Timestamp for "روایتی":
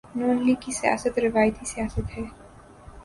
1.19-1.65